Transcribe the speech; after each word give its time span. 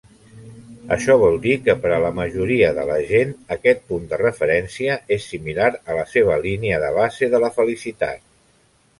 Això 0.93 1.15
vol 1.23 1.35
dir 1.41 1.51
que 1.65 1.73
per 1.81 1.89
a 1.97 1.97
la 2.05 2.09
majoria 2.19 2.69
de 2.77 2.85
la 2.89 2.95
gent, 3.11 3.33
aquest 3.55 3.83
punt 3.91 4.07
de 4.13 4.19
referència 4.21 4.95
és 5.17 5.27
similar 5.33 5.67
a 5.93 5.99
la 5.99 6.07
seva 6.15 6.39
línia 6.47 6.81
de 6.85 6.89
base 6.97 7.29
de 7.35 7.43
la 7.45 7.51
felicitat. 7.59 8.25